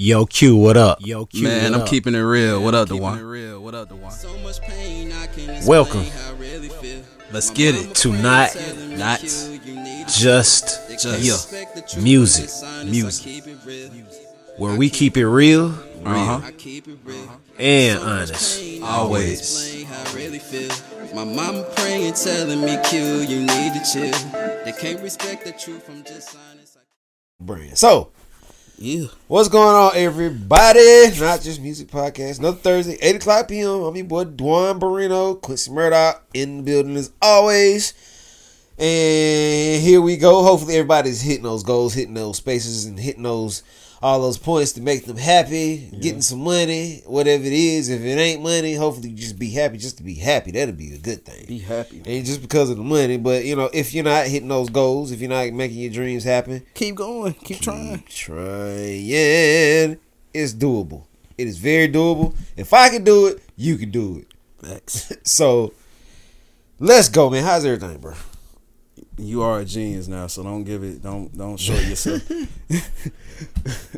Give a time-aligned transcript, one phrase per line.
[0.00, 1.04] Yo, Q, what up?
[1.04, 1.88] Yo, Q, Man, what I'm up?
[1.88, 2.62] keeping it real.
[2.62, 3.20] what up, the one?
[3.20, 3.60] real.
[3.60, 4.14] What up, the one?
[5.66, 6.04] Welcome
[7.32, 7.96] Let's get it.
[7.96, 8.54] to not
[8.96, 12.48] Not just just music,
[12.86, 13.44] music.
[14.56, 15.74] where we keep it real
[16.06, 16.50] Uh huh.
[17.58, 18.80] and honest.
[18.80, 19.84] Always.
[21.12, 24.12] My mama praying, telling me, Q, you need to chill.
[24.64, 26.76] They can't respect the truth from just honest.
[27.40, 27.76] brand.
[27.76, 28.12] So,
[28.80, 29.06] Yeah.
[29.26, 31.10] what's going on, everybody?
[31.18, 32.38] Not just music podcast.
[32.38, 33.82] Another Thursday, eight o'clock p.m.
[33.82, 37.92] I'm your boy Duan Barino, Quincy Murdoch in the building as always.
[38.78, 40.44] And here we go.
[40.44, 43.64] Hopefully, everybody's hitting those goals, hitting those spaces, and hitting those
[44.02, 47.88] all those points to make them happy, getting some money, whatever it is.
[47.88, 50.52] If it ain't money, hopefully you just be happy just to be happy.
[50.52, 51.46] That'll be a good thing.
[51.46, 52.02] Be happy.
[52.06, 55.10] Ain't just because of the money, but you know, if you're not hitting those goals,
[55.10, 57.34] if you're not making your dreams happen, Keep going.
[57.34, 57.98] Keep trying.
[57.98, 59.98] Keep trying.
[60.34, 61.06] It's doable.
[61.36, 62.34] It is very doable.
[62.56, 64.26] If I can do it, you can do it.
[65.24, 65.72] So
[66.80, 67.44] let's go, man.
[67.44, 68.14] How's everything, bro?
[69.18, 71.02] You are a genius now, so don't give it.
[71.02, 72.22] Don't don't short yourself.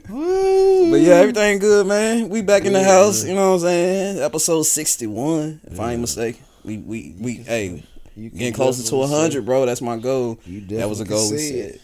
[0.09, 2.29] But yeah, everything good, man.
[2.29, 3.25] We back in the house.
[3.25, 4.19] You know what I'm saying?
[4.19, 6.45] Episode sixty one, if I ain't mistaken.
[6.65, 7.85] We we we hey
[8.17, 9.67] You can getting closer to hundred, bro.
[9.67, 10.39] That's my goal.
[10.45, 11.55] You That was a goal we set.
[11.57, 11.81] it.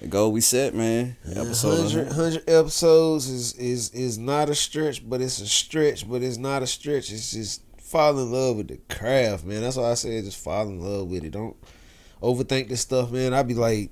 [0.00, 1.16] The goal we set, man.
[1.24, 2.16] Episode 100, 100.
[2.46, 6.62] 100 episodes is, is is not a stretch, but it's a stretch, but it's not
[6.62, 7.10] a stretch.
[7.12, 9.62] It's just fall in love with the craft, man.
[9.62, 11.30] That's why I say just fall in love with it.
[11.30, 11.56] Don't
[12.22, 13.34] overthink this stuff, man.
[13.34, 13.90] I'd be like,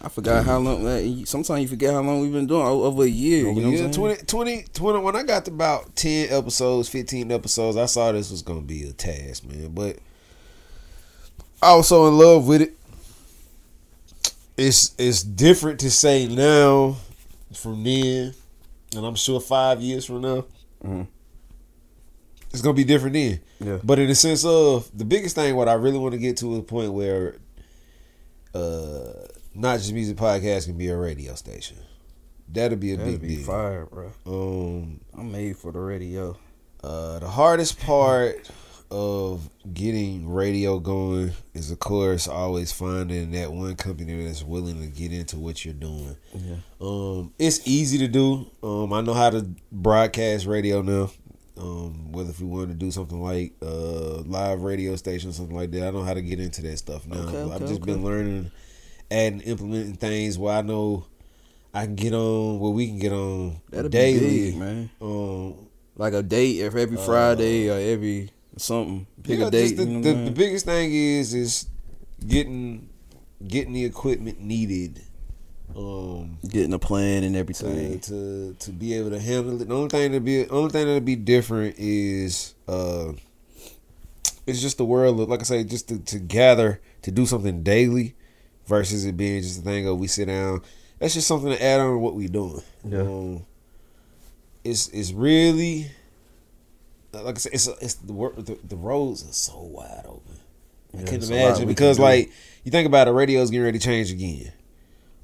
[0.00, 1.24] I forgot how long.
[1.26, 2.62] Sometimes you forget how long we've been doing.
[2.66, 3.48] Over a year.
[3.50, 3.92] You know what I'm saying?
[3.92, 8.30] 20, 20, 20, when I got to about 10 episodes, 15 episodes, I saw this
[8.30, 9.68] was going to be a task, man.
[9.72, 9.98] But
[11.62, 12.74] I was so in love with it.
[14.56, 16.96] It's it's different to say now
[17.54, 18.34] from then,
[18.94, 20.44] and I'm sure five years from now,
[20.84, 21.06] Mhm.
[22.52, 23.40] it's going to be different then.
[23.64, 23.78] Yeah.
[23.82, 26.52] But in the sense of the biggest thing, what I really want to get to
[26.52, 27.36] is a point where
[28.54, 31.76] uh, not just music podcast can be a radio station.
[32.48, 33.46] That'll be a That'd big be deal.
[33.46, 34.12] fire, bro.
[34.26, 36.36] Um, I'm made for the radio.
[36.84, 38.50] uh, the hardest part
[38.90, 44.86] of getting radio going is, of course, always finding that one company that's willing to
[44.88, 46.14] get into what you're doing.
[46.34, 46.56] Yeah.
[46.78, 48.46] Um, it's easy to do.
[48.62, 51.10] Um, I know how to broadcast radio now.
[51.58, 55.70] Um, whether if we want to do something like uh live radio station, something like
[55.72, 57.28] that, I know how to get into that stuff now.
[57.28, 57.92] Okay, I've just okay.
[57.92, 58.50] been learning,
[59.10, 61.04] adding, implementing things where I know
[61.74, 64.50] I can get on, where we can get on That'd daily.
[64.52, 64.90] big, man.
[65.00, 69.06] Um, Like a date if every Friday or every something.
[69.22, 69.76] Pick Yeah, a date.
[69.76, 71.66] The, you know the, the biggest thing is is
[72.26, 72.88] getting
[73.46, 75.02] getting the equipment needed
[75.76, 78.00] um Getting a plan and everything.
[78.00, 79.68] to to be able to handle it.
[79.68, 83.12] The only thing to be only thing that'll be different is uh
[84.46, 87.62] it's just the world of, like I say, just to, to gather to do something
[87.62, 88.16] daily
[88.66, 90.62] versus it being just a thing of we sit down.
[90.98, 92.62] That's just something to add on to what we doing.
[92.84, 93.00] Yeah.
[93.02, 93.46] Um,
[94.64, 95.90] it's it's really
[97.12, 100.36] like I said, it's it's the the, the roads are so wide open.
[100.94, 102.30] I Yeah, couldn't it's a lot imagine because like
[102.64, 104.52] you think about it, radio's getting ready to change again.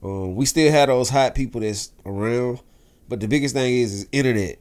[0.02, 2.60] Um, we still have those hot people that's around,
[3.08, 4.58] but the biggest thing is is internet.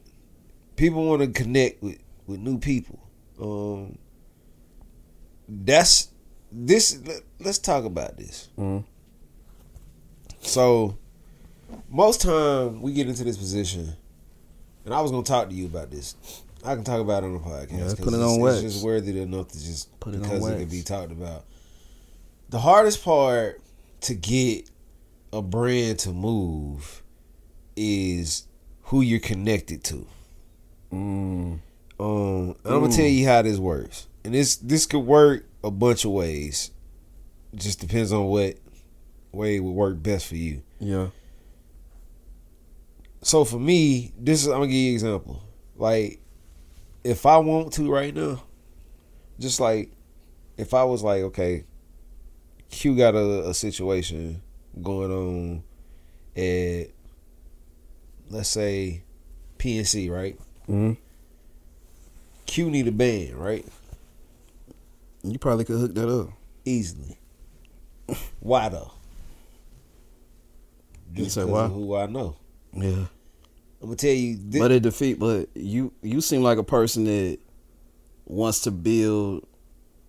[0.76, 3.00] People want to connect with with new people.
[3.40, 3.98] Um,
[5.48, 6.10] that's
[6.52, 7.00] this.
[7.06, 8.50] Let, let's talk about this.
[8.58, 8.84] Mhm.
[10.42, 10.98] So,
[11.90, 13.94] most time we get into this position,
[14.86, 16.16] and I was gonna talk to you about this.
[16.64, 17.72] I can talk about it on the podcast.
[17.72, 18.62] Yeah, put it it's, on it's wax.
[18.62, 21.46] just worthy enough to just Put it on because it can be talked about.
[22.50, 23.62] The hardest part
[24.02, 24.70] to get
[25.34, 27.04] a brand to move
[27.76, 28.48] is
[28.84, 30.08] who you're connected to.
[30.92, 31.60] Mm.
[32.00, 36.06] Um, I'm gonna tell you how this works, and this this could work a bunch
[36.06, 36.72] of ways.
[37.56, 38.58] Just depends on what
[39.32, 40.64] way would work best for you.
[40.80, 41.08] Yeah.
[43.22, 45.44] So for me, this is I'm gonna give you an example.
[45.76, 46.22] Like,
[47.04, 48.44] if I want to right now,
[49.40, 49.92] just like
[50.58, 51.66] if I was like, okay,
[52.70, 54.42] Q got a, a situation
[54.84, 55.64] going on
[56.36, 56.88] at
[58.30, 59.04] let's say
[59.60, 60.38] PNC, right?
[60.66, 60.94] hmm
[62.46, 63.66] Q need a band, right?
[65.24, 66.30] You probably could hook that up.
[66.66, 67.18] Easily.
[68.40, 68.92] Why though?
[71.14, 71.66] You Just say 'cause why?
[71.66, 72.36] of Who I know.
[72.74, 73.06] Yeah.
[73.82, 74.38] I'm gonna tell you.
[74.40, 75.20] This, But it defeat.
[75.20, 77.40] But you you seem like a person that
[78.26, 79.46] wants to build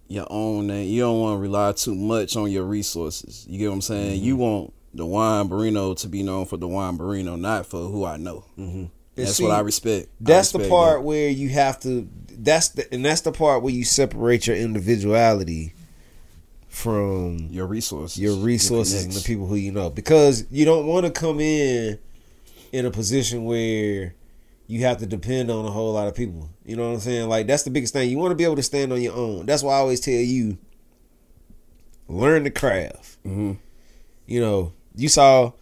[0.08, 0.88] your own name.
[0.88, 3.46] You don't want to rely too much on your resources.
[3.48, 4.22] You get what I'm saying?
[4.22, 8.04] You want the Duan Barino to be known for the Duan Barino, not for who
[8.04, 8.44] I know.
[8.58, 8.90] Mhm.
[9.14, 10.06] That's see, what I respect.
[10.06, 12.08] I That's the respect part where you have to.
[12.30, 15.74] That's the and that's the part where you separate your individuality
[16.68, 21.04] from your resources, your resources and the people who you know because you don't want
[21.04, 21.98] to come in
[22.70, 24.14] in a position where
[24.68, 26.48] you have to depend on a whole lot of people.
[26.64, 27.28] You know what i'm saying?
[27.28, 28.08] Like that's the biggest thing.
[28.10, 29.46] You want to be able to stand on your own.
[29.46, 30.58] That's why i always tell you
[32.08, 33.16] learn the craft.
[33.26, 33.58] Mhm.
[34.26, 35.52] you know you saw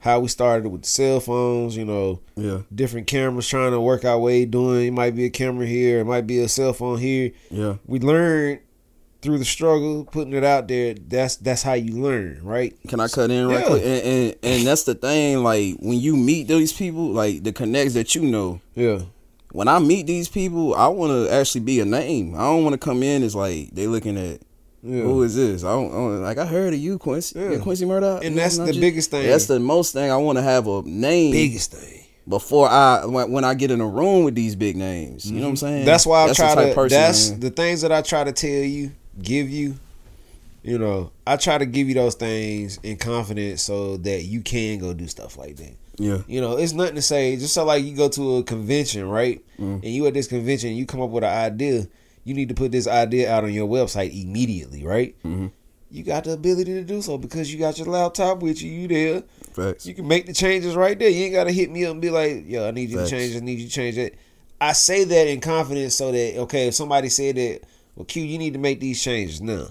[0.00, 4.18] how we started with cell phones you know Yeah, different cameras trying to work our
[4.18, 7.32] way doing it might be a camera here it might be a cell phone here.
[7.50, 8.60] Yeah, we learned
[9.22, 10.94] through the struggle, putting it out there.
[10.94, 12.74] That's that's how you learn, right?
[12.88, 13.66] Can I cut in right Yeah.
[13.66, 13.82] quick?
[13.82, 15.42] And, and and that's the thing.
[15.42, 18.60] Like when you meet these people, like the connects that you know.
[18.74, 19.00] Yeah,
[19.52, 22.34] When I meet these people, I want to actually be a name.
[22.34, 24.40] I don't want to come in as like they looking at
[24.82, 25.02] yeah.
[25.02, 25.62] who is this.
[25.62, 26.38] I don't, I don't- like.
[26.38, 27.38] I heard of you, Quincy.
[27.38, 27.58] Yeah.
[27.58, 28.24] Quincy Murdoch.
[28.24, 29.26] And that's the just- biggest thing.
[29.28, 30.10] That's the most thing.
[30.10, 32.04] I want to have a name biggest thing.
[32.26, 35.30] before I when, I get in a room with these big names.
[35.30, 35.76] You know what I'm saying?
[35.78, 35.84] Mm-hmm.
[35.86, 36.74] That's why I the try to.
[36.74, 37.40] person that's am.
[37.40, 38.90] the things that I try to tell you,
[39.20, 39.76] give you.
[40.64, 44.78] You know, I try to give you those things in confidence so that you can
[44.78, 45.74] go do stuff like that.
[45.98, 46.18] yeah.
[46.28, 47.36] You know, it's nothing to say.
[47.36, 49.44] Just so like you go to a convention, right?
[49.58, 49.82] Mm.
[49.82, 51.88] And you at this convention, you come up with an idea.
[52.24, 55.16] You need to put this idea out on your website immediately, right?
[55.24, 55.50] Mhm.
[55.90, 58.70] You got the ability to do so because you got your laptop with you.
[58.70, 59.22] You there.
[59.52, 59.84] Facts.
[59.84, 61.08] You can make the changes right there.
[61.10, 63.10] You ain't gotta hit me up and be like, "Yo, I need you Facts.
[63.10, 63.42] to change this.
[63.42, 64.14] I need you to change that."
[64.60, 67.62] I say that in confidence so that okay, if somebody said that,
[67.96, 69.68] well, Q, you need to make these changes now,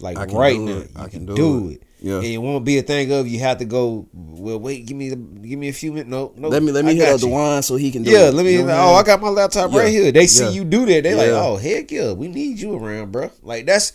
[0.00, 0.90] like I can right do now, it.
[0.96, 1.72] I you can do, do it.
[1.74, 1.82] it.
[2.00, 2.16] Yeah.
[2.18, 4.06] and it won't be a thing of you have to go.
[4.14, 6.08] Well, wait, give me the, give me a few minutes.
[6.08, 6.46] No, no.
[6.48, 8.34] Let me let me I hit up the Duan so he can do Yeah, it.
[8.34, 8.52] let me.
[8.52, 9.78] You know oh, I'm I got my laptop Yeah.
[9.80, 10.12] right here.
[10.12, 11.02] They see you do that.
[11.02, 13.30] They like, oh heck yeah, we need you around, bro.
[13.42, 13.92] Like that's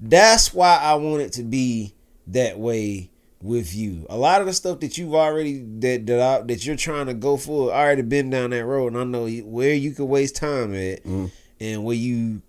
[0.00, 1.94] that's why I want it to be
[2.28, 3.10] that way
[3.42, 4.06] with you.
[4.10, 7.14] A lot of the stuff that you've already that that I, that you're trying to
[7.14, 10.36] go for, I already been down that road, and I know where you can waste
[10.36, 11.30] time at, Mm.
[11.58, 12.42] and where you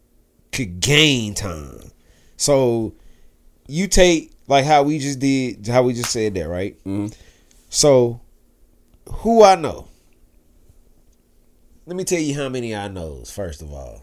[0.52, 1.92] could gain time.
[2.38, 2.94] So
[3.68, 6.76] you take like how we just did, how we just said that, right?
[6.86, 7.14] Mhm.
[7.70, 8.20] So
[9.10, 9.88] who I know.
[11.86, 13.32] Let me tell you how many I knows.
[13.32, 14.02] First of all,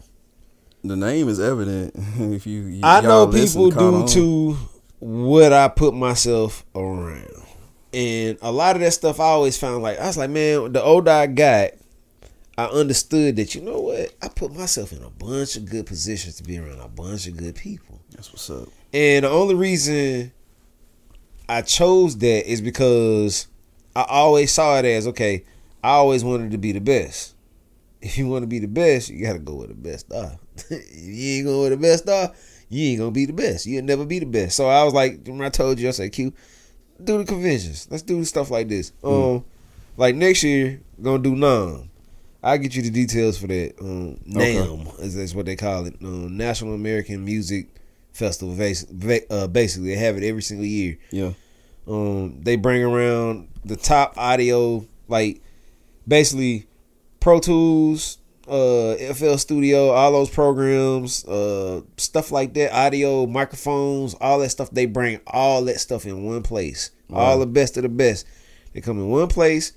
[0.83, 1.93] The name is evident.
[2.33, 4.07] if you, you I know people due On.
[4.07, 4.57] to
[4.99, 7.43] what I put myself around,
[7.93, 10.83] and a lot of that stuff I always found like I was like, man, the
[10.83, 11.71] older I got,
[12.59, 16.35] I understood that you know what I put myself in a bunch of good positions
[16.35, 18.01] to be around a bunch of good people.
[18.11, 18.67] That's what's up.
[18.91, 20.33] And the only reason
[21.47, 23.47] I chose that is because
[23.95, 25.45] I always saw it as okay,
[25.81, 27.33] I always wanted to be the best.
[28.01, 30.07] If you want to be the best, you gotta go with the best
[30.69, 32.33] if you ain't going with the best are,
[32.67, 33.67] you ain't gonna be the best.
[33.67, 34.57] You'll never be the best.
[34.57, 36.33] So I was like, when I told you, I said, Q,
[37.01, 37.87] do the conventions.
[37.89, 38.91] Let's do stuff like this.
[39.01, 39.45] Um,
[39.95, 41.85] like next year, gonna do NAMM.
[42.41, 43.73] I'll get you the details for that.
[43.81, 45.95] Um, NAMM is, is what they call it.
[46.01, 47.67] Um, National American Music
[48.13, 48.53] Festival.
[48.53, 50.97] Uh, basically, they have it every single year.
[51.11, 51.33] Yeah.
[51.87, 55.41] Um, they bring around the top audio, like
[56.07, 56.67] basically
[57.19, 64.39] Pro Tools, uh, FL Studio, all those programs, uh, stuff like that, audio, microphones, all
[64.39, 64.69] that stuff.
[64.71, 66.91] They bring all that stuff in one place.
[67.11, 68.25] All the best of the best.
[68.73, 69.73] They come in one place.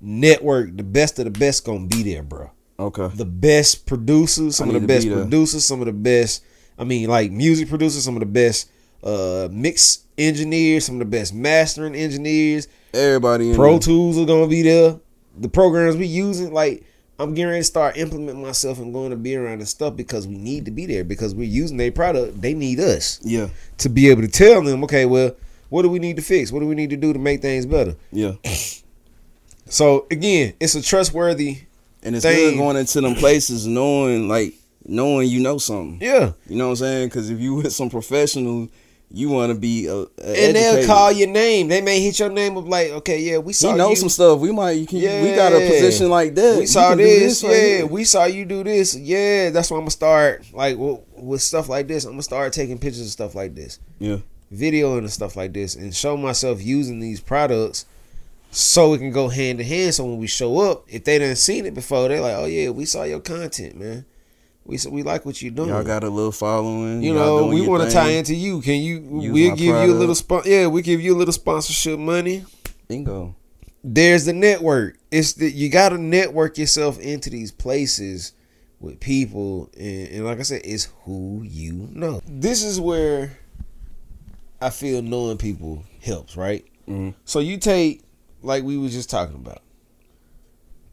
[0.00, 3.08] Network, the best of the best gonna be there, bro Okay.
[3.16, 6.44] the best producers, some I of the best be producers, some of the best.
[6.78, 8.70] I mean, like music producers, some of the best
[9.02, 12.68] uh mix engineers, some of the best mastering engineers.
[12.94, 13.80] Everybody in Pro there.
[13.80, 14.98] Tools are gonna be there.
[15.36, 16.84] The programs we using, like
[17.20, 20.28] I'm getting ready to start implementing myself and going to be around and stuff because
[20.28, 22.40] we need to be there because we're using their product.
[22.40, 23.48] They need us Yeah.
[23.78, 25.34] to be able to tell them, okay, well,
[25.68, 26.52] what do we need to fix?
[26.52, 27.96] What do we need to do to make things better?
[28.12, 28.34] Yeah.
[29.68, 31.58] So again, it's a trustworthy.
[32.02, 32.52] And it's Thing.
[32.52, 35.98] good going into them places knowing like knowing you know something.
[36.00, 36.32] Yeah.
[36.46, 37.08] You know what I'm saying?
[37.08, 38.68] Because if you with some professional,
[39.10, 41.66] you want to be uh, And they'll call your name.
[41.68, 43.96] They may hit your name up like, okay, yeah, we saw We know you.
[43.96, 44.38] some stuff.
[44.38, 44.72] We might.
[44.72, 46.58] You can, Yeah, we got a position like that.
[46.58, 47.58] We saw do this, right yeah.
[47.78, 47.86] here.
[47.86, 49.50] We saw you do this, yeah.
[49.50, 52.04] That's why I'm gonna start like with, with stuff like this.
[52.04, 54.18] I'm gonna start taking pictures of stuff like this, Yeah.
[54.54, 57.86] videoing and stuff like this, and show myself using these products
[58.50, 59.94] so it can go hand to hand.
[59.94, 62.70] So when we show up, if they didn't seen it before, they're like, oh yeah,
[62.70, 64.04] we saw your content, man.
[64.64, 65.70] We we like what you're doing.
[65.70, 67.02] Y'all got a little following.
[67.02, 68.60] You know, we want to tie into you.
[68.60, 68.96] Can you?
[69.22, 72.44] Use we'll give you a little spon- Yeah, we give you a little sponsorship money.
[72.86, 73.34] Bingo.
[73.82, 74.98] there's the network.
[75.10, 78.32] It's the you got to network yourself into these places
[78.80, 82.20] with people, and, and like I said, it's who you know.
[82.26, 83.38] This is where
[84.60, 86.64] I feel knowing people helps, right?
[86.86, 87.14] Mhm.
[87.24, 88.02] So you take
[88.42, 89.62] like we was just talking about.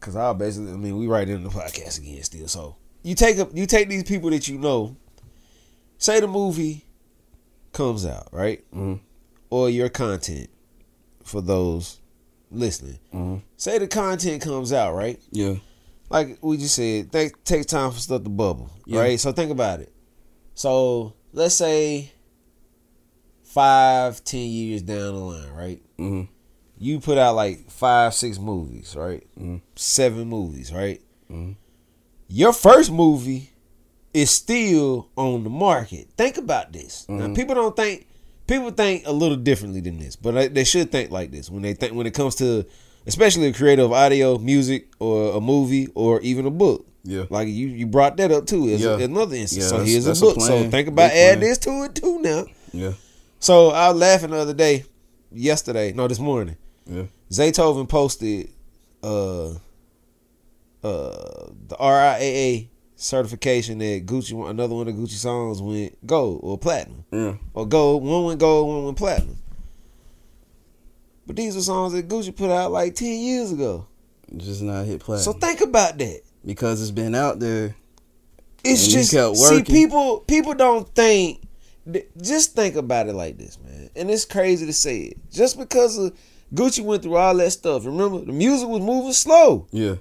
[0.00, 2.46] Cause I'll basically, I mean, we right in the podcast again still.
[2.48, 4.96] So you take a, you take these people that you know.
[5.98, 6.84] Say the movie
[7.72, 8.62] comes out, right?
[8.72, 9.00] Mhm.
[9.50, 10.50] Or your content
[11.24, 12.00] for those
[12.50, 12.98] listening.
[13.12, 13.42] Mhm.
[13.56, 15.20] Say the content comes out, right?
[15.32, 15.54] Yeah.
[16.10, 19.00] Like we just said, take take time for stuff to bubble, Yeah.
[19.00, 19.18] right?
[19.18, 19.92] So think about it.
[20.54, 22.12] So let's say
[23.42, 25.82] five, ten years down the line, right?
[25.96, 26.22] hmm
[26.78, 29.26] You put out like five, six movies, right?
[29.40, 29.60] Mhm.
[29.76, 31.00] Seven movies, right?
[31.30, 31.56] Mhm.
[32.28, 33.50] Your first movie
[34.12, 36.08] is still on the market.
[36.16, 37.06] Think about this.
[37.08, 37.34] Now, Mhm.
[37.36, 38.06] people don't think
[38.46, 41.74] people think a little differently than this, but they- should think like this when they
[41.74, 42.64] think when it comes to
[43.06, 46.86] especially a creative audio, music, or a movie, or even a book.
[47.04, 47.24] Yeah.
[47.30, 48.98] Like you, you brought that up too as Yeah.
[48.98, 49.64] another instance.
[49.64, 50.42] Yeah, so that's- here's that's a a book.
[50.42, 51.40] so think about Big add plan.
[51.48, 52.46] this to it too now.
[52.72, 52.92] Yeah.
[53.38, 54.84] So I was laughing the other day,
[55.32, 56.56] yesterday, no, this morning.
[56.86, 57.04] Yeah.
[57.30, 58.50] Zaytoven posted
[59.02, 59.58] uh uh
[60.82, 67.04] the RIAA certification that Gucci another one of Gucci songs went gold or platinum.
[67.10, 67.34] Yeah.
[67.54, 69.36] Or gold, one went gold, one went platinum.
[71.26, 73.86] But these are songs that Gucci put out like ten years ago.
[74.36, 75.32] Just not hit platinum.
[75.32, 76.20] So think about that.
[76.44, 77.74] because it's been out there.
[78.64, 81.42] It's just see people people don't think
[82.20, 83.90] just think about it like this, man.
[83.94, 85.18] And it's crazy to say it.
[85.30, 86.16] Just because of
[86.54, 87.84] Gucci went through all that stuff.
[87.84, 89.66] Remember, the music was moving slow.
[89.72, 89.96] Yeah.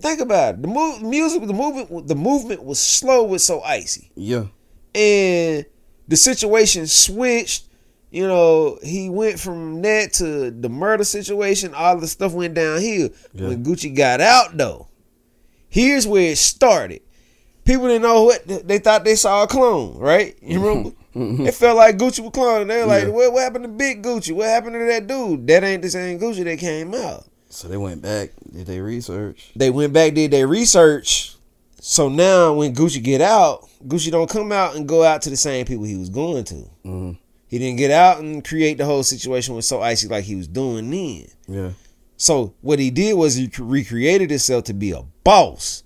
[0.00, 0.62] Think about it.
[0.62, 4.46] The move, music, the movement, the movement was slow with so icy, Yeah.
[4.94, 5.64] and
[6.08, 7.66] the situation switched.
[8.10, 11.74] You know, he went from that to the murder situation.
[11.74, 13.48] All the stuff went downhill Yeah.
[13.48, 14.56] when Gucci got out.
[14.56, 14.88] Though,
[15.68, 17.00] here's where it started.
[17.64, 20.36] People didn't know what they thought they saw a clone, right?
[20.42, 20.90] You remember?
[21.14, 22.68] It felt like Gucci was cloning.
[22.68, 23.10] They were like, Yeah.
[23.10, 24.32] what, what happened to Big Gucci?
[24.34, 25.46] What happened to that dude?
[25.46, 27.24] That ain't the same Gucci that came out.
[27.48, 29.52] So they went back, did they research?
[29.54, 31.36] They went back, did their research.
[31.80, 35.36] So now when Gucci get out, Gucci don't come out and go out to the
[35.36, 36.54] same people he was going to.
[36.82, 37.12] hmm
[37.46, 40.48] He didn't get out and create the whole situation with so icy like he was
[40.48, 41.26] doing then.
[41.46, 41.70] Yeah.
[42.16, 45.82] So what he did was he recreated himself to be a boss.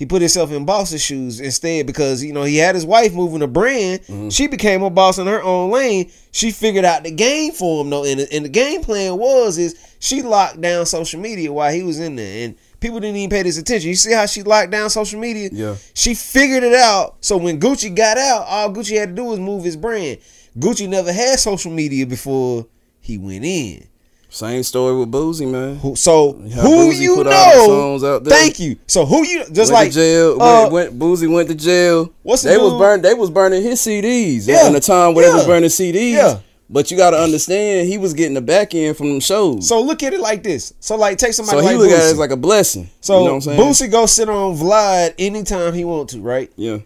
[0.00, 3.42] He put himself in boss's shoes instead because you know he had his wife moving
[3.42, 4.00] a brand.
[4.04, 4.30] Mm-hmm.
[4.30, 6.10] She became a boss in her own lane.
[6.32, 9.58] She figured out the game for him though, and the, and the game plan was
[9.58, 13.28] is she locked down social media while he was in there, and people didn't even
[13.28, 13.90] pay this attention.
[13.90, 15.50] You see how she locked down social media?
[15.52, 15.76] Yeah.
[15.92, 17.18] She figured it out.
[17.20, 20.16] So when Gucci got out, all Gucci had to do was move his brand.
[20.58, 22.66] Gucci never had social media before
[23.02, 23.86] he went in.
[24.32, 25.76] Same story with Boosie, man.
[25.76, 26.48] Who, so who
[26.92, 27.66] Boosie you put all the know?
[27.66, 28.38] songs out there.
[28.38, 28.76] Thank you.
[28.86, 30.40] So who you just went like jail.
[30.40, 32.12] uh, went, went, Boosie went to jail.
[32.22, 33.02] What's the they was dude- burn.
[33.02, 36.12] They was burning his CDs Yeah, in the time where they was yeah, burning CDs.
[36.12, 36.38] yeah.
[36.72, 39.66] But you got to understand, he was getting the back end from them shows.
[39.66, 40.72] So look at it like this.
[40.78, 42.88] So like take somebody So he like look at it as like a blessing.
[43.00, 43.60] so you know what I'm saying?
[43.60, 46.48] Boosie go sit on Vlad anytime he want to, right?
[46.54, 46.78] Yeah,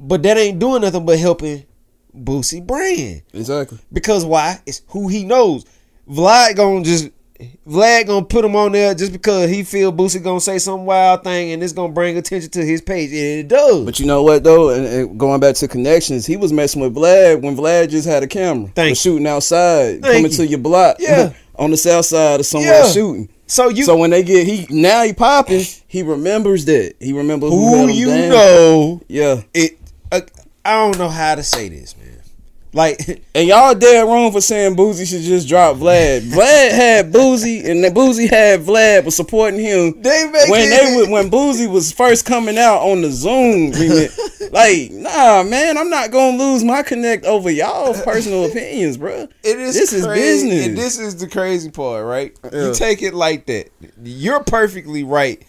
[0.00, 1.64] But that ain't doing nothing but helping
[2.12, 3.22] Boosie brand.
[3.32, 3.78] exactly.
[3.92, 4.58] Because why?
[4.66, 5.64] It's who he knows.
[6.08, 7.10] Vlad gonna just
[7.68, 11.22] Vlad gonna put him on there just because he feel Boosie gonna say some wild
[11.22, 13.10] thing and it's gonna bring attention to his page.
[13.10, 13.84] And it does.
[13.84, 16.94] But you know what though, and, and going back to connections, he was messing with
[16.94, 20.36] Vlad when Vlad just had a camera, Thank was shooting outside, Thank coming you.
[20.38, 21.32] to your block, Yeah.
[21.56, 22.90] on the south side or somewhere Yeah.
[22.90, 23.28] shooting.
[23.46, 26.94] so you so when they get he now he popping, he remembers that.
[27.00, 28.28] He remembers who, who you down.
[28.30, 29.78] know Yeah, it
[30.10, 30.22] uh,
[30.64, 32.07] I don't know how to say this, man.
[32.72, 36.20] Like and y'all dead wrong for saying Boosie should just drop Vlad.
[36.20, 40.00] Vlad had Boosie, and then Boosie had Vlad, was supporting him.
[40.02, 43.70] They when they was, when Boosie was first coming out on the Zoom,
[44.52, 49.28] like nah, man, I'm not gonna lose my connect over y'all personal opinions, bro.
[49.42, 50.66] It is This is business.
[50.66, 52.36] And this is the crazy part, right?
[52.52, 52.68] Yeah.
[52.68, 53.70] You take it like that.
[54.02, 55.42] You're perfectly right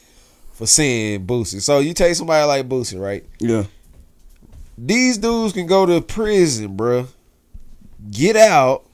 [0.53, 1.61] for saying Boosie.
[1.61, 3.25] So you take somebody like Boosie, right?
[3.39, 3.63] Yeah,
[4.81, 7.07] These dudes can go to prison, bruh.
[8.11, 8.85] Get out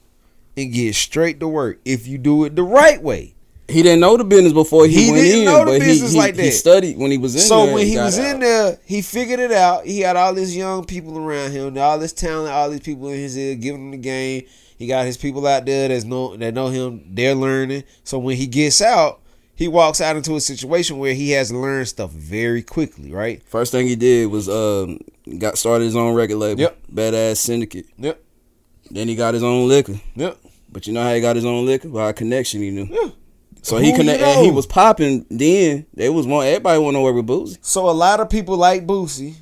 [0.56, 3.34] and get straight to work if you do it the right way.
[3.68, 5.88] he didn't know the business before he, He went didn't in, know the but he-
[5.88, 7.74] business he, like he studied when he was in so there.
[7.74, 9.84] when and he was in there, he figured it out.
[9.86, 13.14] He had all these young people around him, all this talent, all these people in
[13.18, 14.44] his ear giving him the game.
[14.78, 17.04] He got his people out there that's know that know him.
[17.14, 17.84] They're learning.
[18.04, 19.20] So when he gets out,
[19.56, 23.10] he walks out into a situation where he has learned stuff very quickly.
[23.10, 23.42] Right?
[23.48, 25.00] First thing he did was um,
[25.38, 26.78] got started his own record label, Yep.
[26.92, 27.86] Badass Syndicate.
[27.96, 28.22] Yep.
[28.90, 29.98] Then he got his own liquor.
[30.14, 30.38] Yep.
[30.70, 31.88] But you know how he got his own liquor?
[31.88, 32.86] By a connection he knew.
[32.90, 33.10] Yeah.
[33.62, 35.86] So Who he you connect and he was popping then.
[35.94, 37.58] They was one everybody wanna know where with Boosie.
[37.62, 39.34] So a lot of people like Boosie.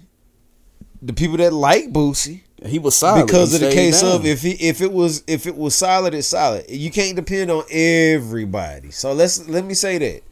[1.03, 3.27] The people that like Boosie He was solid.
[3.27, 4.17] because He of the case down.
[4.17, 6.65] of if he if it was if it was solid, it's solid.
[6.69, 8.91] You can't depend on everybody.
[8.91, 10.23] So let's let me say that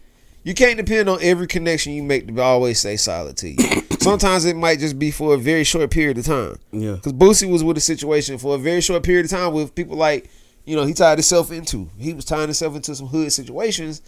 [0.45, 3.57] you can't depend on every connection you make to always stay solid to you.
[4.01, 6.57] Sometimes it might just be for a very short period of time.
[6.73, 6.93] Yeah.
[6.95, 9.97] Because Boosie was with a situation for a very short period of time with people
[9.97, 10.29] like,
[10.65, 11.89] you know, he tied himself into.
[11.99, 14.03] He was tying himself into some hood situations.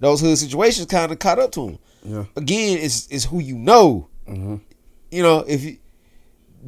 [0.00, 1.78] Those hood situations kind of caught up to him.
[2.02, 2.24] Yeah.
[2.36, 4.08] Again, it's it's who you know.
[4.28, 4.56] Mm-hmm.
[5.10, 5.78] You know, if you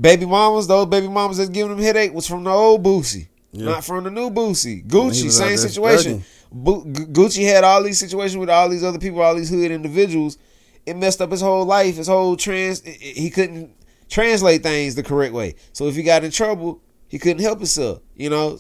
[0.01, 3.67] baby mamas, those baby mamas that's giving them headache was from the old Boosie, Yeah.
[3.67, 4.87] not from the new Boosie.
[4.87, 6.25] Gucci, same situation.
[6.53, 10.39] Gu- Gucci had all these situations with all these other people, all these hood individuals.
[10.87, 12.81] It messed up his whole life, his whole trans.
[12.83, 13.71] He couldn't
[14.09, 15.55] translate things the correct way.
[15.73, 18.01] So if he got in trouble, he couldn't help himself.
[18.17, 18.59] You know,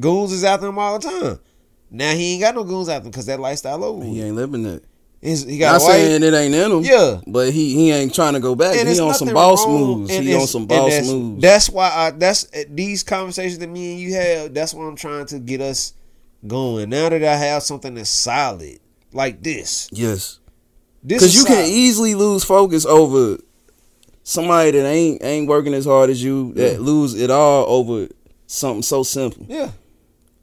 [0.00, 1.38] goons is after him all the time.
[1.90, 4.04] Now he ain't got no goons after him because that lifestyle over.
[4.04, 4.82] He ain't living that.
[5.20, 5.90] His- he got Not wife.
[5.92, 6.80] saying it ain't in him.
[6.82, 7.20] Yeah.
[7.26, 8.76] But he he ain't trying to go back.
[8.76, 9.80] And he on some boss wrong.
[9.80, 10.10] moves.
[10.14, 11.42] And He on some boss that's, moves.
[11.42, 14.54] That's why I that's uh, these conversations that me and you have.
[14.54, 15.92] That's what I'm trying to get us
[16.46, 16.90] going.
[16.90, 18.78] Now that I have something that's solid
[19.12, 20.38] like this, yes.
[21.02, 23.38] this Because you can easily lose focus over
[24.22, 26.52] somebody that ain't ain't working as hard as you.
[26.54, 28.06] That lose it all over
[28.46, 29.46] something so simple.
[29.48, 29.70] yeah,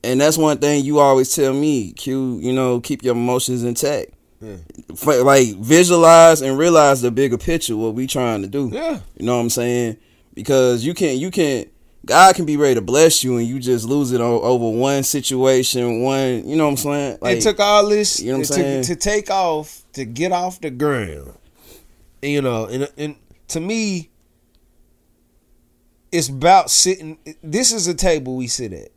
[0.04, 2.40] And that's one thing you always tell me, Q.
[2.42, 4.12] You know, keep your emotions intact.
[4.42, 4.58] Yeah.
[5.06, 7.76] Like visualize and realize the bigger picture.
[7.78, 8.70] What we trying to do.
[8.72, 9.00] yeah.
[9.18, 9.98] You know what I'm saying?
[10.34, 11.70] Because you can't you can't
[12.06, 16.02] God can be ready to bless you and you just lose it over one situation,
[16.02, 17.18] one you know what I'm saying?
[17.24, 18.84] it took all this you know what I'm saying?
[18.84, 21.34] to take off to get off the ground.
[22.22, 23.16] You know, and and
[23.50, 24.10] to me,
[26.12, 27.18] it's about sitting.
[27.44, 28.90] This is a table we sit at,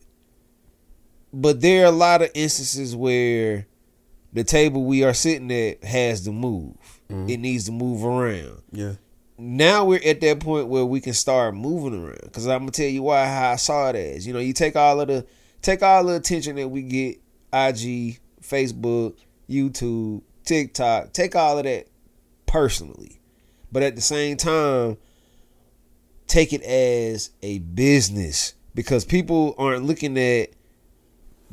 [1.33, 3.67] but there are a lot of instances where
[4.33, 6.77] the table we are sitting at has to move.
[7.11, 7.29] Mm-hmm.
[7.29, 8.63] It needs to move around.
[8.73, 8.95] yeah.
[9.41, 12.33] Now we're at that point where we can start moving around.
[12.33, 14.27] Cause I'm gonna tell you why how I saw it as.
[14.27, 15.25] You know, you take all of the
[15.63, 17.21] take all the attention that we get,
[17.53, 19.17] IG, Facebook,
[19.49, 21.87] YouTube, TikTok, take all of that
[22.47, 23.21] personally.
[23.71, 24.97] But at the same time,
[26.27, 28.55] take it as a business.
[28.75, 30.51] Because people aren't looking at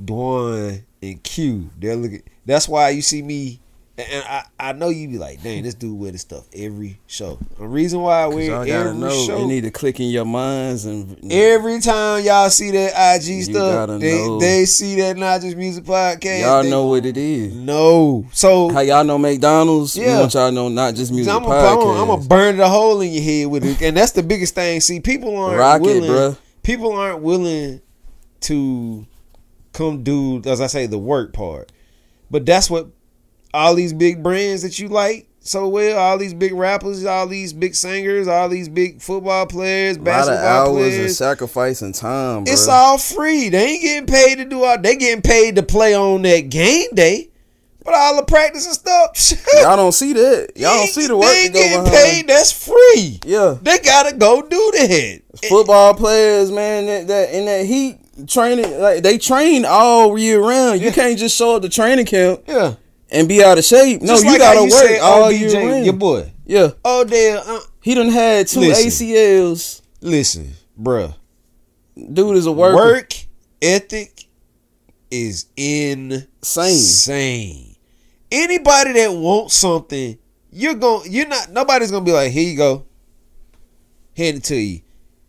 [0.04, 1.70] Duan and Q.
[1.78, 3.60] They're looking that's why you see me
[3.98, 7.40] and I, I know you be like, dang, this dude wear this stuff every show.
[7.58, 9.10] The reason why I wear Y'all every know.
[9.26, 9.40] show.
[9.40, 14.00] You need to click in your minds and Every time y'all see that IG stuff,
[14.02, 14.38] they, know.
[14.40, 16.42] they see that not just music podcast.
[16.42, 17.56] y'all they know what it is.
[17.56, 19.96] No, so How y'all know McDonald's?
[19.96, 20.16] Yeah.
[20.16, 22.02] We want y'all know not just music Podcast.
[22.02, 24.82] I'm gonna burn the hole in your head with it, and that's the biggest thing.
[24.82, 26.10] See, people aren't Rock it, willing.
[26.12, 26.38] bruh.
[26.64, 27.80] People aren't willing
[28.42, 29.06] to
[29.72, 31.72] come do, as I say, the work part.
[32.36, 32.90] But that's what
[33.54, 37.54] all these big brands that you like so well, all these big rappers, all these
[37.54, 41.18] big singers, all these big football players, a lot of basketball hours and players.
[41.18, 42.52] sacrifice and time, bro.
[42.52, 43.48] It's all free.
[43.48, 44.78] They ain't getting paid to do all.
[44.78, 47.30] They getting paid to play on that game day,
[47.86, 49.40] but all the practice and stuff.
[49.62, 50.52] y'all don't see that.
[50.58, 52.28] Y'all don't see the work They getting paid.
[52.28, 53.22] That's free.
[53.24, 55.22] Yeah, They gotta go do that.
[55.48, 60.82] football players, man, that, that in that heat training, like they train all year round.
[60.82, 62.76] You can't just show up to training camp Yeah.
[63.12, 64.02] and be out of shape.
[64.02, 65.86] No, Just you like gotta work said all OBJ, year round.
[65.86, 66.32] Your boy.
[66.46, 67.44] Yeah, Odell.
[67.46, 69.08] Uh, he done had two Listen.
[69.08, 69.82] ACLs.
[70.02, 71.16] listen, bruh.
[72.14, 72.76] Dude is a worker.
[72.76, 73.14] Work
[73.62, 74.26] ethic
[75.10, 76.74] is insane.
[76.76, 77.76] Same.
[78.32, 80.18] Anybody that wants something,
[80.52, 81.12] you're going.
[81.12, 81.52] You're not.
[81.52, 82.86] Nobody's gonna be like, here you go.
[84.18, 84.82] Hand it to you.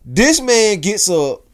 [0.05, 1.46] This man gets up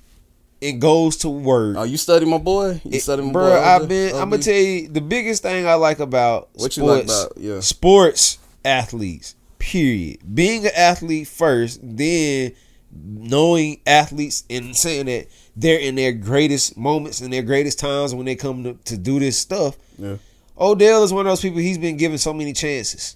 [0.63, 1.75] and goes to work.
[1.77, 2.81] Oh, you study my boy?
[2.83, 3.61] You study my bro, boy?
[3.61, 4.15] I've been.
[4.15, 7.37] I'm gonna tell you the biggest thing I like about What you sports, like about-
[7.37, 7.59] yeah.
[7.59, 9.35] sports athletes.
[9.59, 10.19] Period.
[10.35, 12.53] Being an athlete first, then
[12.91, 18.25] knowing athletes and saying that they're in their greatest moments and their greatest times when
[18.25, 19.77] they come to, to do this stuff.
[19.97, 20.17] Yeah.
[20.59, 21.59] Odell is one of those people.
[21.59, 23.15] He's been given so many chances,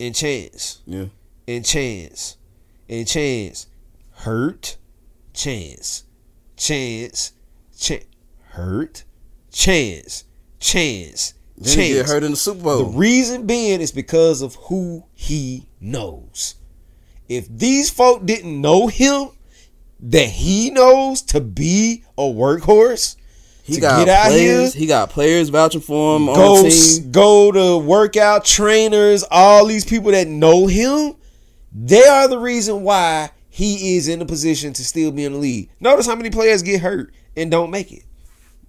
[0.00, 1.06] and chance, Yeah.
[1.46, 2.36] and chance,
[2.88, 3.66] and chance,
[4.12, 4.76] hurt,
[5.34, 6.04] chance,
[6.56, 7.32] chance,
[7.76, 8.04] chance,
[8.50, 9.04] hurt,
[9.52, 10.24] chance,
[10.60, 12.10] chance, Then he get chance.
[12.12, 12.84] hurt in the Super Bowl.
[12.84, 16.54] The reason being is because of who he knows.
[17.28, 19.30] If these folk didn't know him,
[20.00, 23.16] that he knows to be a workhorse,
[23.62, 24.74] he got players.
[24.74, 27.10] He got players vouching for him on go the team.
[27.10, 31.14] go to workout trainers, all these people that know him,
[31.72, 35.38] they are the reason why he is in a position to still be in the
[35.38, 35.70] league.
[35.78, 38.02] Notice how many players get hurt and don't make it.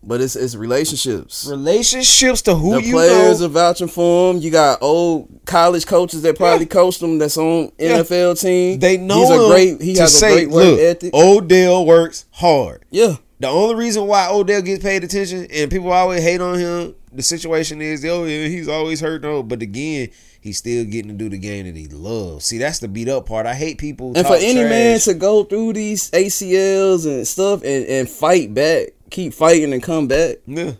[0.04, 1.48] But it's it's relationships.
[1.50, 3.48] Relationships to who the you players know.
[3.48, 4.40] are vouching for him.
[4.42, 7.18] You got old college coaches that probably coached him.
[7.18, 7.98] That's on Yeah.
[8.04, 8.78] NFL team.
[8.78, 9.82] they know he's a great.
[9.82, 11.14] He has say, a great work look, ethic.
[11.16, 12.86] Odell works hard.
[12.92, 16.94] yeah, the only reason why Odell gets paid attention and people always hate on him,
[17.12, 19.24] the situation is, oh he's always hurt.
[19.24, 20.10] No, but again,
[20.46, 22.46] he's still getting to do the game that he loves.
[22.46, 23.48] See, that's the beat up part.
[23.48, 24.14] I hate people.
[24.16, 28.90] And for any man to go through these ACLs and stuff and, and fight back,
[29.10, 30.74] keep fighting and come back, yeah.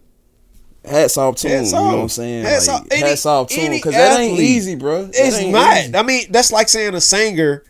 [0.86, 1.60] hats off to him.
[1.62, 2.44] Hats You know what I'm saying?
[2.46, 2.88] Hats Like, off.
[2.92, 5.06] Any- hats off to him because that ain't easy, bro.
[5.06, 5.78] That It's not.
[5.80, 5.96] easy.
[5.96, 7.64] I mean, that's like saying a singer,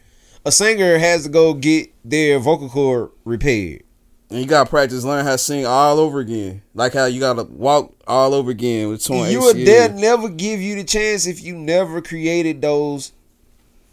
[0.44, 3.84] a singer has to go get their vocal cord repaired.
[4.30, 6.64] And you gotta practice, learn how to sing all over again.
[6.74, 10.62] Like how you gotta walk all over again with torn You would they'll never give
[10.62, 13.12] you the chance if you never created those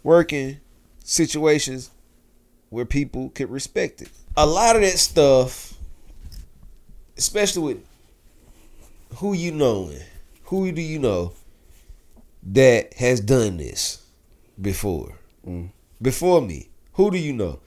[0.01, 0.59] working
[1.03, 1.91] situations
[2.69, 4.09] where people could respect it.
[4.35, 5.73] A lot of that stuff,
[7.15, 7.85] especially with
[9.17, 9.91] who you know,
[10.45, 11.33] who do you know
[12.41, 14.03] that has done this
[14.59, 15.13] before?
[15.47, 15.69] Mm.
[16.01, 17.59] Before me, who do you know?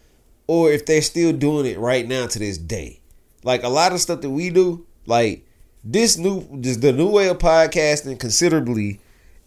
[0.47, 3.01] Or if they're still doing it right now to this day.
[3.43, 5.47] Like a lot of stuff that we do, like
[5.85, 9.01] this new this the new way of podcasting considerably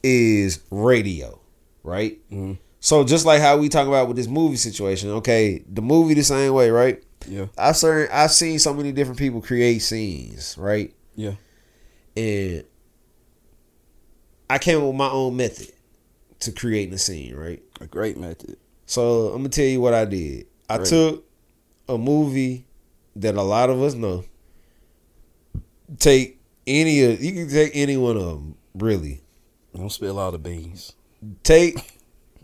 [0.03, 1.39] is radio,
[1.83, 2.17] right?
[2.31, 2.57] Mhm.
[2.79, 6.23] So just like how we talk about with this movie situation, okay, the movie the
[6.23, 7.03] same way, right?
[7.27, 10.93] Yeah, I've seen I've seen so many different people create scenes, right?
[11.15, 11.33] yeah.
[12.15, 12.63] And
[14.49, 15.71] I came up with my own method
[16.39, 17.61] to creating a scene, right?
[17.81, 18.57] A great method.
[18.85, 20.47] So I'm gonna tell you what I did.
[20.69, 20.89] I Great.
[20.89, 21.25] took
[21.87, 22.65] a movie
[23.15, 24.23] that a lot of us know.
[25.97, 29.21] Take any of you can take any one of them, really.
[29.75, 30.93] Don't spill all the beans.
[31.43, 31.79] Take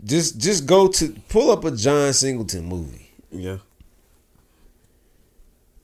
[0.04, 3.12] just just go to pull up a John Singleton movie.
[3.30, 3.58] Yeah.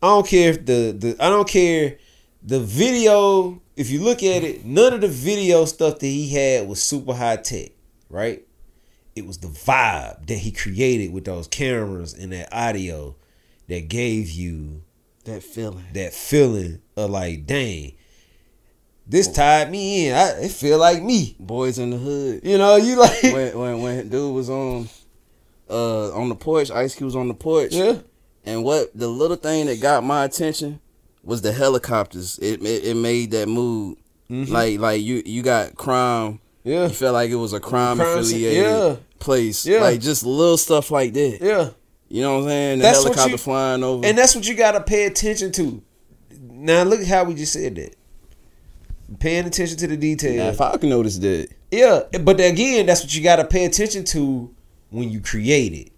[0.03, 1.99] I don't care if the the I don't care
[2.43, 3.61] the video.
[3.77, 7.15] If you look at it, none of the video stuff that he had was super
[7.15, 7.71] high tech,
[8.11, 8.47] right?
[9.15, 13.15] It was the vibe that he created with those cameras and that audio
[13.69, 14.83] that gave you
[15.25, 15.85] That feeling.
[15.93, 17.93] that feeling of like, dang,
[19.07, 20.15] this tied me in.
[20.15, 21.37] I, it feel like me.
[21.39, 22.41] Boys in the hood.
[22.45, 24.89] You know, you like, when when when dude was on
[25.69, 27.73] uh on the porch, Ice Cube was on the porch.
[27.75, 27.99] yeah,
[28.45, 30.81] And what the little thing that got my attention
[31.23, 32.39] was the helicopters.
[32.41, 33.99] It it, it made that mood.
[34.31, 34.49] Mhm.
[34.49, 36.41] Like like you you got crime.
[36.65, 38.97] Yeah, You felt like it was a crime, Crime affiliated yeah.
[39.19, 39.67] place.
[39.67, 39.81] Yeah.
[39.81, 41.39] Like just little stuff like that.
[41.41, 41.71] yeah.
[42.09, 42.79] You know what I'm saying?
[42.79, 44.07] The That's helicopter you- flying over.
[44.07, 45.83] And that's what you gotta pay attention to.
[46.41, 47.97] Now look at how we just said that.
[49.19, 50.55] Paying attention to the Now, details.
[50.55, 54.05] if I can notice that, Yeah, but again, that's what you got to pay attention
[54.05, 54.55] to
[54.91, 55.93] when you create it.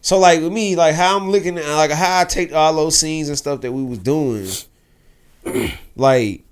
[0.00, 2.98] So like with me, like how I'm looking at, like how I take all those
[2.98, 4.46] scenes and stuff that we was doing.
[5.96, 6.44] like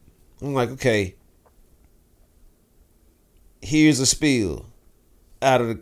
[0.42, 1.14] I'm like, okay,
[3.60, 4.66] here's a spill
[5.42, 5.80] out of the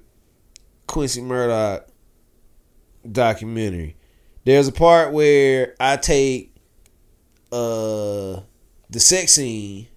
[0.86, 1.88] Quincy Murdoch
[3.10, 3.96] documentary.
[4.44, 6.54] There's a part where I take
[7.50, 8.40] uh
[8.90, 9.88] the sex scene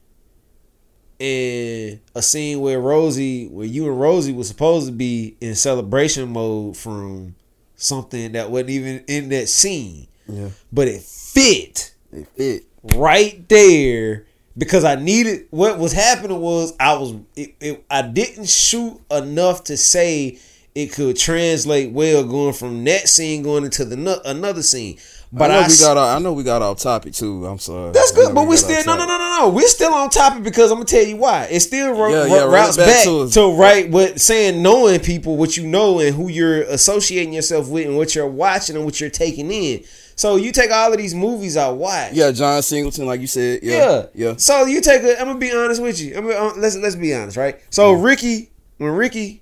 [1.20, 6.30] and a scene where Rosie, where you and Rosie was supposed to be in celebration
[6.34, 7.36] mode from
[7.76, 12.66] something that wasn't even in that scene, yeah, but it fit it fit.
[12.96, 14.26] right there
[14.58, 15.48] because I needed.
[15.52, 20.38] What was happening was I was it, it, I didn't shoot enough to say
[20.74, 24.98] it could translate well going from that scene going into the no- another scene.
[25.34, 27.46] But I know I, we got off, I know we got off topic too.
[27.46, 27.92] I'm sorry.
[27.94, 29.50] that's good, but we got still no no no no no.
[29.50, 31.46] We're still on topic because I'm gonna tell you why.
[31.46, 35.38] It still ro- Yeah, yeah, routes back back, to to, right what saying knowing people,
[35.38, 39.00] what you know, and who you're associating yourself with, and what you're watching and what
[39.00, 39.86] you're taking in.
[40.22, 42.14] So you take all of these movies I watch.
[42.14, 43.62] Yeah, John Singleton, like you said.
[43.64, 43.78] Yeah.
[43.78, 44.34] Yeah, yeah.
[44.38, 45.20] So you take a.
[45.20, 46.16] I'm gonna be honest with you.
[46.16, 47.60] I'm gonna, uh, let's let's be honest, right?
[47.72, 48.04] So Mm.
[48.04, 49.42] Ricky, when Ricky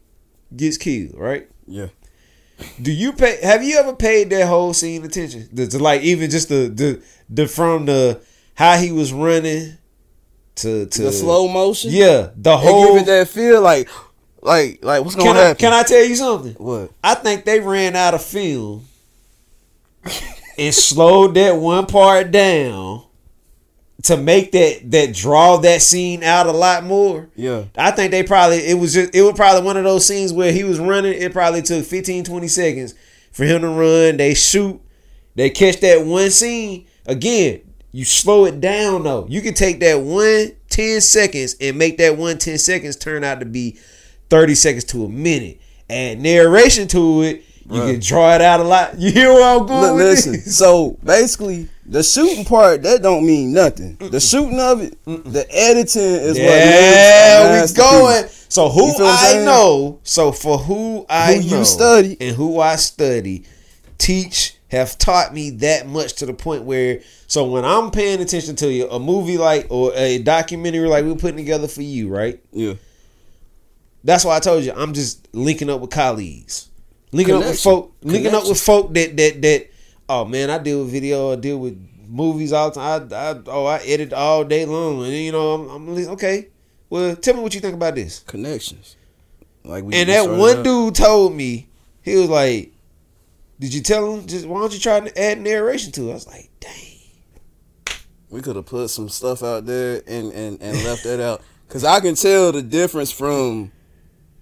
[0.55, 1.49] gets killed, right?
[1.67, 1.87] yeah.
[2.81, 3.39] Do you pay?
[3.43, 5.49] Have you ever paid that whole scene attention?
[5.51, 8.21] The, to like even just the the the from the
[8.53, 9.77] how he was running
[10.55, 11.91] to to The slow motion.
[11.91, 12.93] Yeah, the whole.
[12.93, 13.89] give it that feel like,
[14.41, 15.59] like, like what's gonna I happen?
[15.59, 16.53] can I tell you something?
[16.53, 16.91] What?
[17.03, 18.85] I think they ran out of film
[20.59, 23.05] and slowed that one part down
[24.03, 27.29] to make that that draw that scene out a lot more.
[27.35, 27.65] Yeah.
[27.77, 30.51] I think they probably it was just it was probably one of those scenes where
[30.51, 31.13] he was running.
[31.13, 32.95] It probably took 15, 20 seconds
[33.31, 34.17] for him to run.
[34.17, 34.81] They shoot,
[35.35, 36.87] they catch that one scene.
[37.05, 39.25] Again, you slow it down though.
[39.29, 43.39] You can take that one 10 seconds and make that one 10 seconds turn out
[43.39, 43.77] to be
[44.29, 45.59] 30 seconds to a minute.
[45.89, 47.43] Add narration to it.
[47.69, 47.91] You Right.
[47.93, 48.95] can draw it out a lot.
[48.99, 50.31] You hear where I'm going with listen.
[50.33, 50.57] this?
[50.57, 53.95] So basically, the shooting part that don't mean nothing.
[53.99, 56.45] The shooting of it, the editing is what.
[56.45, 58.25] Yeah, we going.
[58.47, 61.63] So who You feel what I'm I know, so for who I Who you know
[61.63, 62.17] study.
[62.19, 63.43] and who I study,
[63.99, 68.55] teach have taught me that much to the point where so when I'm paying attention
[68.57, 72.39] to you, a movie like or a documentary like we're putting together for you, right?
[72.51, 72.73] Yeah.
[74.03, 76.68] That's why I told you I'm just linking up with colleagues,
[77.11, 79.69] linking up with folk, linking up with folk that that that.
[80.07, 83.09] Oh man, I deal with video, I deal with movies all the time.
[83.11, 86.47] I, I oh I edit all day long, and you know I'm, I'm okay.
[86.89, 88.19] Well, tell me what you think about this.
[88.19, 88.95] Connections.
[89.63, 90.63] Like we And that one out.
[90.63, 91.69] dude told me
[92.01, 92.71] he was like,
[93.59, 94.25] "Did you tell him?
[94.25, 96.89] Just why don't you try to add narration to it?" I was like, "Dang."
[98.29, 101.83] we could have put some stuff out there and and, and left that out because
[101.83, 103.71] I can tell the difference from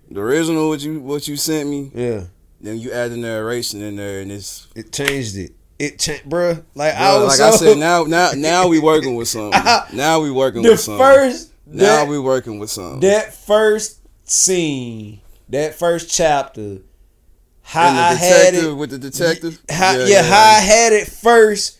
[0.10, 1.92] the original what you what you sent me.
[1.94, 2.24] Yeah,
[2.60, 5.54] Then you add the narration in there, and it's it changed it.
[5.78, 6.64] It changed, bruh.
[6.74, 7.78] Like I was like I said.
[7.78, 9.62] Now now now we working with something.
[9.94, 11.00] Now we working with something.
[11.00, 13.02] first now that, we working with something.
[13.02, 16.80] that first scene, that first chapter,
[17.62, 19.62] how I had it, with the detective.
[19.70, 21.77] how, yeah, how I had it first.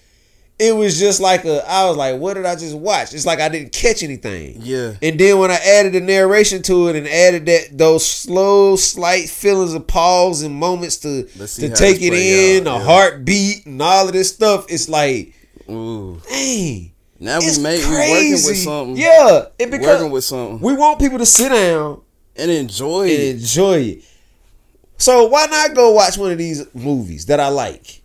[0.60, 1.64] It was just like a.
[1.70, 4.58] I was like, "What did I just watch?" It's like I didn't catch anything.
[4.62, 4.94] yeah.
[5.04, 9.30] And then when I added the narration to it and added that those slow, slight
[9.30, 12.86] feelings of pause and moments to to take it in, out, a yeah.
[12.86, 15.36] heartbeat and all of this stuff, it's like,
[15.70, 16.20] Ooh.
[16.28, 18.98] dang, Now we made we working with something.
[18.98, 22.02] Yeah, it because working with something we want people to sit down
[22.36, 23.36] and enjoy and it.
[23.36, 24.04] enjoy it.
[24.98, 27.97] So why not go watch one of these movies that I like?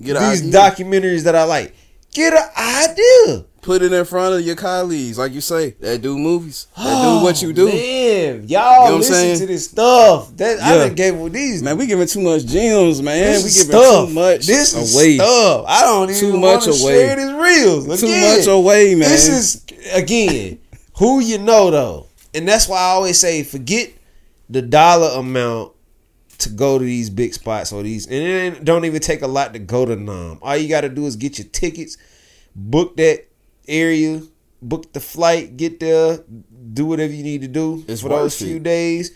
[0.00, 0.52] Get these idea.
[0.52, 1.74] documentaries that I like.
[2.12, 3.44] Get an idea.
[3.62, 7.08] Put it in front of your colleagues, like you say, that do movies, that do
[7.18, 7.68] oh, what you do.
[7.68, 9.38] Oh, Man, y'all You know listen saying?
[9.40, 10.36] to this stuff.
[10.36, 10.84] That I Yeah.
[10.86, 11.62] done gave with these.
[11.64, 13.32] Man, we giving too much gems, man.
[13.32, 14.08] this we giving stuff.
[14.08, 15.16] too much This is away.
[15.16, 15.64] stuff.
[15.66, 16.94] I don't even Too want much to away.
[17.06, 18.00] share these reels.
[18.00, 19.08] Too much away, man.
[19.10, 20.58] This is again
[20.98, 23.90] who you know though, and that's why I always say forget
[24.48, 25.72] the dollar amount
[26.38, 29.52] to go to these big spots or these, and it don't even take a lot
[29.52, 30.38] to go to NAMM.
[30.42, 31.96] All you got to do is get your tickets,
[32.54, 33.26] book that
[33.68, 34.22] area,
[34.62, 36.20] book the flight, get there,
[36.72, 38.44] do whatever you need to do It's for those worth it.
[38.44, 39.12] few days.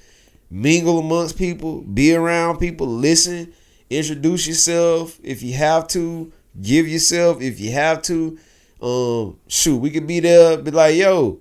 [0.52, 3.52] Mingle amongst people, be around people, listen,
[3.88, 8.37] introduce yourself if you have to, give yourself if you have to.
[8.83, 11.38] Um, shoot, we could be there, be like, yo,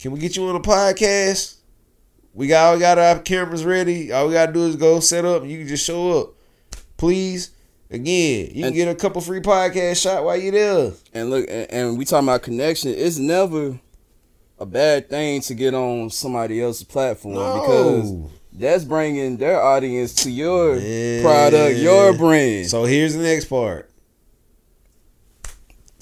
[0.00, 1.58] can we get you on a podcast?
[2.34, 4.12] We got we got our cameras ready.
[4.12, 6.30] All we gotta do is go set up you can just show up.
[6.96, 7.50] Please.
[7.92, 10.92] Again, you can And- get a couple free podcast shot while you're there.
[11.12, 12.94] And look, and, and we talking about connection.
[12.96, 13.80] It's never
[14.60, 18.12] a bad thing to get on somebody else's platform because
[18.52, 21.22] that's bringing their audience to your Man.
[21.22, 22.68] product, your brand.
[22.68, 23.89] So here's the next part.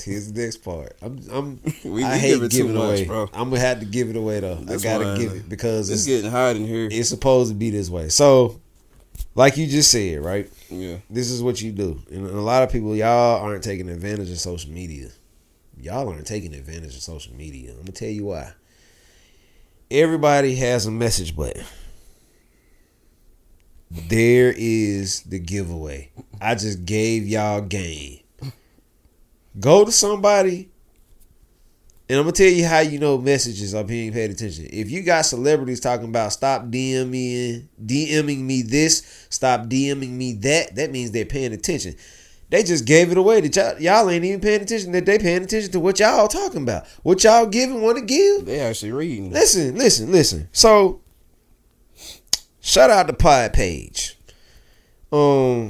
[0.02, 0.96] Here's the next part.
[1.02, 3.04] I'm, I'm We- I we hate give it giving much, away.
[3.06, 3.22] bro.
[3.32, 4.56] I'm gonna have to give it away though.
[4.56, 6.88] This I gotta one, give it because it's it's getting hot in here.
[6.90, 8.08] it's supposed to be this way.
[8.08, 8.61] So,
[9.34, 10.50] like you just said, right?
[10.70, 10.98] yeah.
[11.11, 14.38] This is what you do, and a lot of people, y'all aren't taking advantage of
[14.38, 15.08] social media.
[15.80, 17.70] Y'all aren't taking advantage of social media.
[17.70, 18.52] I'm gonna tell you why.
[19.90, 21.64] Everybody has a message button.
[23.90, 26.11] There is the giveaway.
[26.42, 28.20] I just gave y'all game.
[29.58, 30.68] Go to somebody,
[32.08, 34.68] and I'm gonna tell you how you know messages are being paid attention.
[34.70, 40.74] If you got celebrities talking about stop DMing, DMing me this, stop DMing me that,
[40.76, 41.96] that means they're paying attention.
[42.50, 44.92] They just gave it away that y'all, y'all ain't even paying attention.
[44.92, 48.46] That they paying attention to what y'all talking about, what y'all giving, want to give.
[48.46, 49.32] They actually reading.
[49.32, 50.48] Listen, listen, listen.
[50.52, 51.02] So,
[52.60, 54.14] shout out to Podpage,
[55.12, 55.68] um,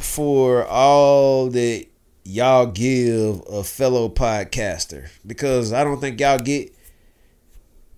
[0.00, 1.86] for all that
[2.34, 6.74] y'all give a fellow podcaster because I don't think y'all get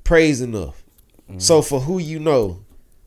[0.04, 0.82] praise enough.
[1.38, 1.68] So mm.
[1.68, 2.60] for who you know,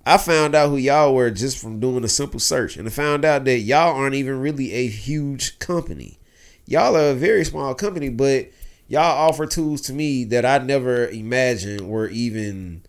[0.06, 3.26] I found out who y'all were just from doing a simple search, and I found
[3.26, 6.18] out that y'all aren't even really a huge company.
[6.66, 8.50] Y'all are a very small company, but
[8.88, 12.82] y'all offer tools to me that I never imagined were even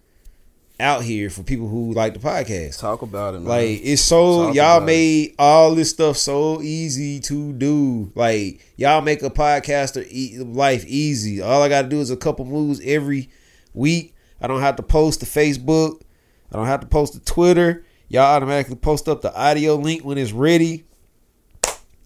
[0.81, 2.81] out here for people who like the podcast.
[2.81, 3.49] Talk about it, man.
[3.49, 4.87] Like it's so Talk y'all about it.
[4.87, 8.11] made all this stuff so easy to do.
[8.15, 11.41] Like y'all make a podcaster e- life easy.
[11.41, 13.31] All I got to do is a couple moves every
[13.75, 14.15] week.
[14.41, 16.01] I don't have to post to Facebook.
[16.53, 17.85] I don't have to post to Twitter.
[18.09, 20.85] Y'all automatically post up the audio link when it's ready.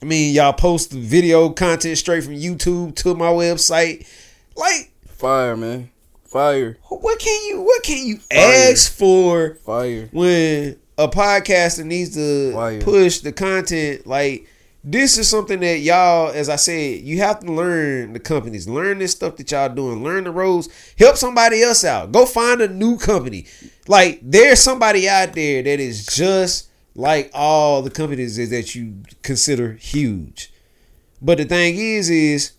[0.02, 4.06] I mean, y'all post the video content straight from YouTube to my website.
[4.54, 5.90] Like, fire, man.
[6.34, 8.70] Fire, what can you what can you Fire.
[8.72, 10.08] ask for fire.
[10.12, 12.80] when a podcaster needs to Fire.
[12.80, 14.48] push the content like
[14.82, 18.98] this is something that y'all as i said you have to learn the companies learn
[18.98, 20.68] this stuff that y'all doing learn the roles
[20.98, 23.46] help somebody else out go find a new company
[23.86, 28.94] like there's somebody out there that is just like all the companies that- that you
[29.22, 30.52] consider huge.
[31.22, 32.50] But the thing is, is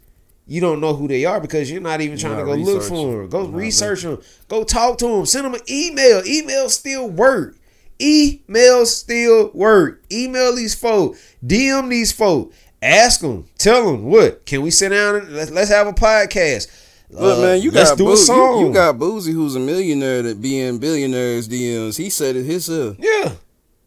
[0.47, 2.83] you don't know who they are because you're not even trying not to go look
[2.83, 3.29] for them.
[3.29, 4.21] Go You're research them.
[4.47, 5.25] Go talk to them.
[5.25, 6.21] Send them an email.
[6.25, 7.55] Email still work.
[8.01, 10.03] Email still work.
[10.11, 11.35] Email these folks.
[11.45, 12.55] DM these folks.
[12.81, 13.45] Ask them.
[13.57, 14.45] Tell them what.
[14.45, 16.67] Can we sit down and let's, let's have a podcast?
[17.09, 18.65] Look, Uh, man, you let's got do you- song.
[18.67, 21.97] You, got Boosie, who's a millionaire that be in billionaires DMs.
[21.97, 22.97] He said it himself.
[22.99, 23.31] yeah.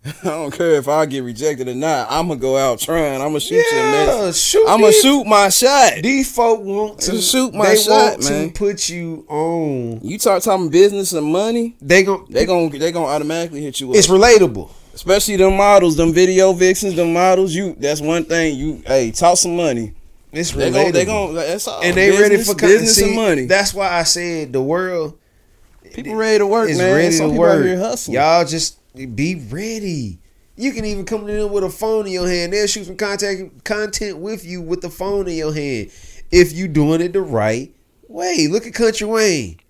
[0.05, 2.07] I don't care if I get rejected or not.
[2.11, 3.21] I'm gonna go out trying.
[3.21, 4.33] I'm gonna shoot you, Yeah, man.
[4.33, 5.95] shoot I'm gonna shoot my shot.
[6.03, 8.47] These folk want to shoot my they shot, want man.
[8.49, 10.01] to put you on.
[10.03, 13.91] You talk talking business and money, They gon' they gon' they gonna automatically hit you
[13.91, 13.97] up.
[13.97, 14.71] It's relatable.
[14.95, 17.55] Especially them models, them video vixens, them models.
[17.55, 18.57] You that's one thing.
[18.57, 19.95] You hey, talk some money.
[20.33, 20.73] It's They relatable.
[20.75, 21.83] gon' they gon' that's all.
[21.83, 23.45] and they ready for business see, and money.
[23.47, 25.19] That's why I said the world
[25.93, 26.95] People ready to work, is man.
[26.95, 28.09] ready Some to work.
[28.09, 30.19] Y'all just be ready.
[30.57, 32.53] You can even come to them with a phone in your hand.
[32.53, 35.91] They'll shoot some contact content with you with the phone in your hand.
[36.31, 37.75] If you doing it the right
[38.09, 38.49] way.
[38.51, 39.61] Look at Country Wayne.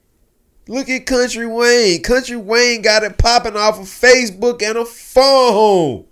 [0.67, 2.03] Look at Country Wayne.
[2.03, 6.07] Country Wayne got it popping off of Facebook and a phone.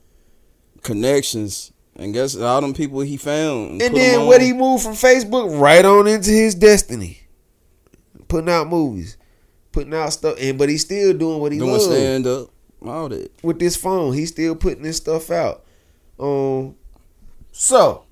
[0.83, 1.73] Connections.
[1.99, 3.81] And guess all them people he found.
[3.81, 7.21] And 'em then what he moved from Facebook right on into his destiny.
[8.29, 9.17] Putting out movies.
[9.73, 10.37] Putting out stuff.
[10.39, 11.87] And but he's still doing what he doing loves.
[11.87, 12.51] stand up,
[12.85, 13.31] all that.
[13.43, 14.15] with this phone.
[14.15, 15.65] He's still putting this stuff out.
[16.19, 16.77] Um
[17.53, 18.05] so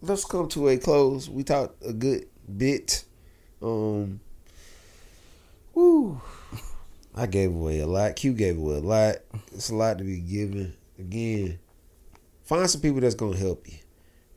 [0.00, 1.28] let's come to a close.
[1.28, 3.04] We talked a good bit.
[3.62, 4.20] Um
[5.74, 6.20] Woo.
[7.14, 8.16] I gave away a lot.
[8.16, 9.16] Q gave away a lot.
[9.52, 10.74] It's a lot to be given.
[10.98, 11.58] Again,
[12.44, 13.78] find some people that's gonna help you.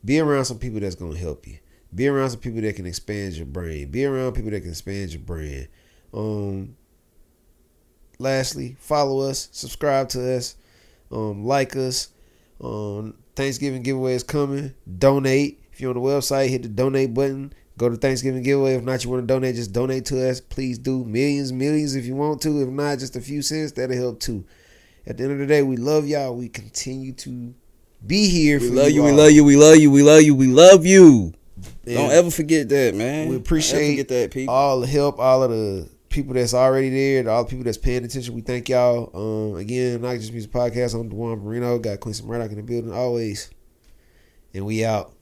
[0.04, 1.58] Be around some people that's gonna help you.
[1.94, 3.90] Be around some people that can expand your brain.
[3.90, 5.68] Be around people that can expand your brain.
[6.12, 6.76] Um
[8.22, 10.56] lastly, follow us, subscribe to us,
[11.10, 12.08] um, like us.
[12.62, 14.74] Um, Thanksgiving giveaway is coming.
[14.98, 15.60] Donate.
[15.72, 17.52] If you're on the website, hit the donate button.
[17.78, 18.74] Go to Thanksgiving giveaway.
[18.74, 20.40] If not, you want to donate, just donate to us.
[20.40, 21.04] Please do.
[21.04, 22.62] Millions, millions if you want to.
[22.62, 24.44] If not, just a few cents, that'll help too.
[25.06, 26.36] At the end of the day, we love y'all.
[26.36, 27.54] We continue to
[28.06, 29.16] be here We love you, we all.
[29.16, 31.32] love you, we love you, we love you, we love you.
[31.86, 33.28] And Don't ever forget that, man.
[33.28, 34.52] We appreciate that, people.
[34.52, 38.04] all the help, all of the people that's already there, all the people that's paying
[38.04, 38.34] attention.
[38.34, 39.10] We thank y'all.
[39.14, 40.94] Um, again, not just music podcast.
[40.94, 41.82] I'm Barino.
[41.82, 43.50] Got Quincy Murdoch in the building always,
[44.54, 45.12] and we out.